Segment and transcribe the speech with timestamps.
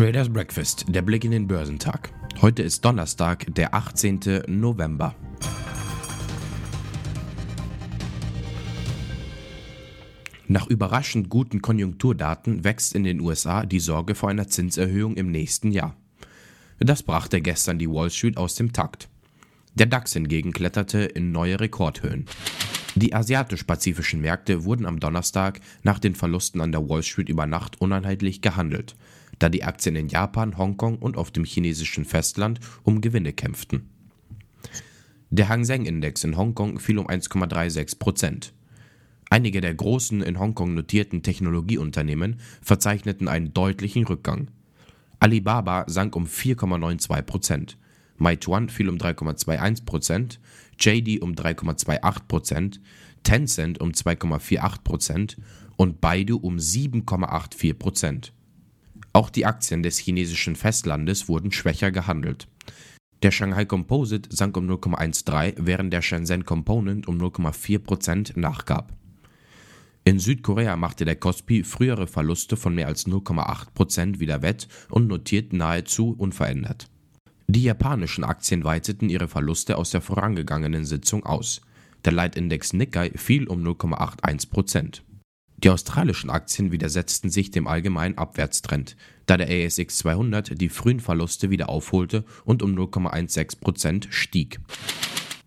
[0.00, 2.10] Traders Breakfast, der Blick in den Börsentag.
[2.40, 4.44] Heute ist Donnerstag, der 18.
[4.46, 5.14] November.
[10.48, 15.70] Nach überraschend guten Konjunkturdaten wächst in den USA die Sorge vor einer Zinserhöhung im nächsten
[15.70, 15.94] Jahr.
[16.78, 19.10] Das brachte gestern die Wall Street aus dem Takt.
[19.74, 22.26] Der DAX hingegen kletterte in neue Rekordhöhen.
[22.96, 27.80] Die asiatisch-pazifischen Märkte wurden am Donnerstag nach den Verlusten an der Wall Street über Nacht
[27.80, 28.96] uneinheitlich gehandelt
[29.40, 33.88] da die Aktien in Japan, Hongkong und auf dem chinesischen Festland um Gewinne kämpften.
[35.30, 38.52] Der Hang Seng Index in Hongkong fiel um 1,36 Prozent.
[39.30, 44.48] Einige der großen in Hongkong notierten Technologieunternehmen verzeichneten einen deutlichen Rückgang.
[45.20, 47.78] Alibaba sank um 4,92 Prozent,
[48.20, 50.40] Meituan fiel um 3,21 Prozent,
[50.78, 52.80] JD um 3,28 Prozent,
[53.22, 55.36] Tencent um 2,48 Prozent
[55.76, 58.32] und Baidu um 7,84 Prozent.
[59.12, 62.46] Auch die Aktien des chinesischen Festlandes wurden schwächer gehandelt.
[63.22, 68.94] Der Shanghai Composite sank um 0,13, während der Shenzhen Component um 0,4% nachgab.
[70.04, 75.52] In Südkorea machte der Kospi frühere Verluste von mehr als 0,8% wieder wett und notiert
[75.52, 76.88] nahezu unverändert.
[77.52, 81.62] Die japanischen Aktien weiteten ihre Verluste aus der vorangegangenen Sitzung aus.
[82.04, 85.00] Der Leitindex Nikkei fiel um 0,81%.
[85.56, 91.50] Die australischen Aktien widersetzten sich dem allgemeinen Abwärtstrend, da der ASX 200 die frühen Verluste
[91.50, 94.60] wieder aufholte und um 0,16% stieg.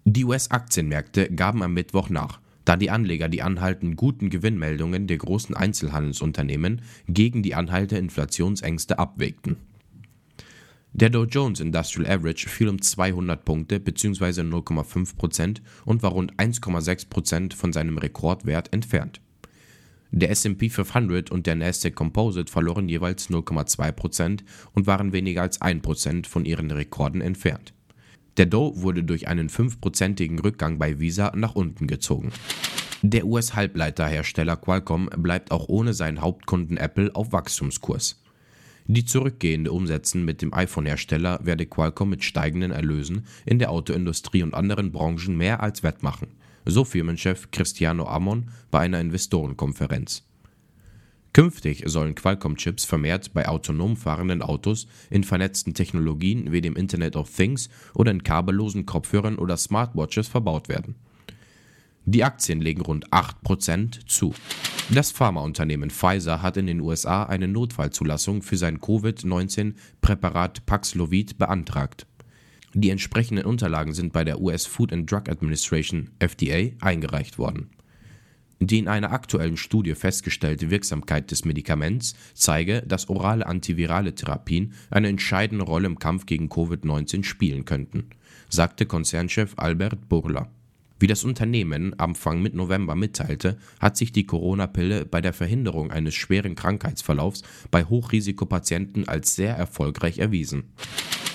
[0.03, 5.55] Die US-Aktienmärkte gaben am Mittwoch nach, da die Anleger die anhaltend guten Gewinnmeldungen der großen
[5.55, 9.55] Einzelhandelsunternehmen gegen die anhaltende Inflationsängste abwägten.
[10.95, 14.41] Der Dow Jones Industrial Average fiel um 200 Punkte bzw.
[14.41, 19.19] 0,5% und war rund 1,6% von seinem Rekordwert entfernt.
[20.11, 24.41] Der S&P 500 und der Nasdaq Composite verloren jeweils 0,2%
[24.73, 27.73] und waren weniger als 1% von ihren Rekorden entfernt.
[28.37, 32.31] Der Dow wurde durch einen 5%igen Rückgang bei Visa nach unten gezogen.
[33.01, 38.22] Der US-Halbleiterhersteller Qualcomm bleibt auch ohne seinen Hauptkunden Apple auf Wachstumskurs.
[38.85, 44.53] Die zurückgehende Umsätzen mit dem iPhone-Hersteller werde Qualcomm mit steigenden Erlösen in der Autoindustrie und
[44.53, 46.27] anderen Branchen mehr als wettmachen
[46.65, 50.23] so Firmenchef Cristiano Amon bei einer Investorenkonferenz.
[51.33, 57.35] Künftig sollen Qualcomm-Chips vermehrt bei autonom fahrenden Autos, in vernetzten Technologien wie dem Internet of
[57.35, 60.95] Things oder in kabellosen Kopfhörern oder Smartwatches verbaut werden.
[62.05, 64.33] Die Aktien legen rund 8% zu.
[64.89, 72.05] Das Pharmaunternehmen Pfizer hat in den USA eine Notfallzulassung für sein Covid-19-Präparat Paxlovid beantragt.
[72.73, 77.69] Die entsprechenden Unterlagen sind bei der US Food and Drug Administration FDA eingereicht worden.
[78.59, 85.07] Die in einer aktuellen Studie festgestellte Wirksamkeit des Medikaments zeige, dass orale antivirale Therapien eine
[85.07, 88.09] entscheidende Rolle im Kampf gegen Covid-19 spielen könnten,
[88.49, 90.49] sagte Konzernchef Albert Burla.
[91.03, 96.15] Wie das Unternehmen Anfang mit November mitteilte, hat sich die Corona-Pille bei der Verhinderung eines
[96.15, 100.71] schweren Krankheitsverlaufs bei Hochrisikopatienten als sehr erfolgreich erwiesen.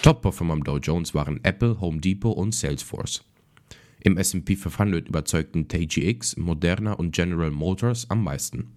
[0.00, 3.26] Top-Performer am Dow Jones waren Apple, Home Depot und Salesforce.
[4.00, 8.68] Im S&P 500 überzeugten TGX, Moderna und General Motors am meisten.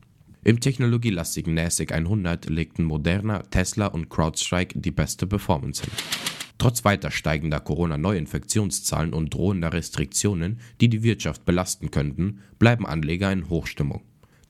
[0.43, 6.30] Im technologielastigen NASDAQ 100 legten Moderna, Tesla und CrowdStrike die beste Performance hin.
[6.61, 13.49] Trotz weiter steigender Corona-Neuinfektionszahlen und drohender Restriktionen, die die Wirtschaft belasten könnten, bleiben Anleger in
[13.49, 14.03] Hochstimmung.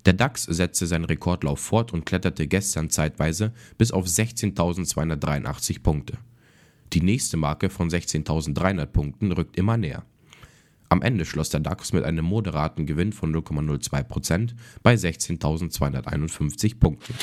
[0.06, 6.18] Der DAX setzte seinen Rekordlauf fort und kletterte gestern zeitweise bis auf 16.283 Punkte.
[6.92, 10.04] Die nächste Marke von 16.300 Punkten rückt immer näher.
[10.90, 14.50] Am Ende schloss der DAX mit einem moderaten Gewinn von 0,02%
[14.84, 17.14] bei 16.251 Punkten.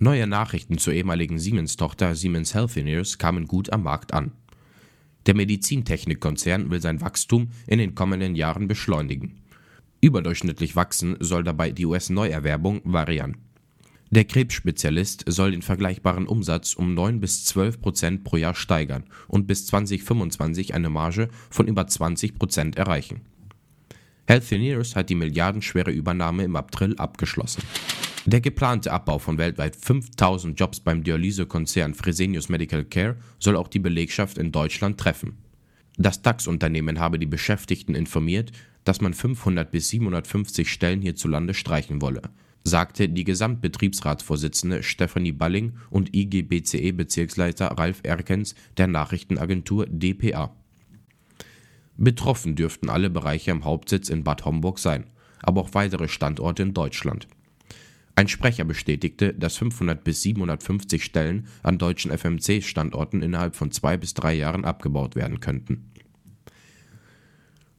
[0.00, 4.30] Neue Nachrichten zur ehemaligen Siemens-Tochter Siemens Healthineers kamen gut am Markt an.
[5.26, 9.40] Der Medizintechnikkonzern will sein Wachstum in den kommenden Jahren beschleunigen.
[10.00, 13.38] Überdurchschnittlich wachsen soll dabei die US-Neuerwerbung Varian.
[14.10, 19.48] Der Krebsspezialist soll den vergleichbaren Umsatz um 9 bis 12 Prozent pro Jahr steigern und
[19.48, 23.22] bis 2025 eine Marge von über 20 Prozent erreichen.
[24.28, 27.62] Healthineers hat die milliardenschwere Übernahme im April abgeschlossen.
[28.30, 33.78] Der geplante Abbau von weltweit 5000 Jobs beim Dialysekonzern Fresenius Medical Care soll auch die
[33.78, 35.38] Belegschaft in Deutschland treffen.
[35.96, 38.52] Das DAX-Unternehmen habe die Beschäftigten informiert,
[38.84, 42.20] dass man 500 bis 750 Stellen hierzulande streichen wolle
[42.64, 50.54] sagte die Gesamtbetriebsratsvorsitzende Stefanie Balling und IG-BCE-Bezirksleiter Ralf Erkens der Nachrichtenagentur dpa.
[51.96, 55.04] Betroffen dürften alle Bereiche am Hauptsitz in Bad Homburg sein,
[55.40, 57.26] aber auch weitere Standorte in Deutschland.
[58.18, 64.12] Ein Sprecher bestätigte, dass 500 bis 750 Stellen an deutschen FMC-Standorten innerhalb von zwei bis
[64.12, 65.92] drei Jahren abgebaut werden könnten.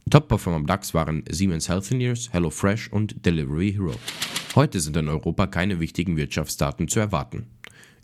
[0.10, 3.96] Top-Performer am DAX waren Siemens Healthineers, HelloFresh und Delivery Hero.
[4.56, 7.48] Heute sind in Europa keine wichtigen Wirtschaftsdaten zu erwarten.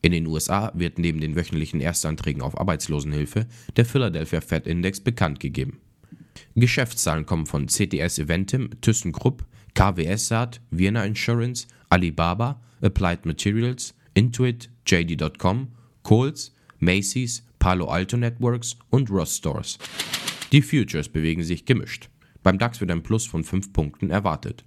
[0.01, 3.47] In den USA wird neben den wöchentlichen Erstanträgen auf Arbeitslosenhilfe
[3.77, 5.79] der Philadelphia Fed Index bekannt gegeben.
[6.55, 9.45] Geschäftszahlen kommen von CTS Eventim, ThyssenKrupp,
[9.75, 15.67] KWS Saat, Vienna Insurance, Alibaba, Applied Materials, Intuit, JD.com,
[16.03, 19.77] Kohl's, Macy's, Palo Alto Networks und Ross Stores.
[20.51, 22.09] Die Futures bewegen sich gemischt.
[22.43, 24.63] Beim DAX wird ein Plus von 5 Punkten erwartet.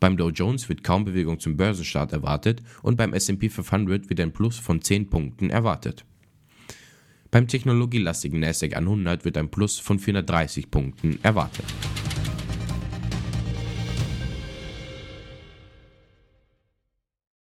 [0.00, 4.32] Beim Dow Jones wird kaum Bewegung zum Börsenstart erwartet und beim SP 500 wird ein
[4.32, 6.04] Plus von 10 Punkten erwartet.
[7.30, 11.66] Beim technologielastigen NASDAQ 100 wird ein Plus von 430 Punkten erwartet.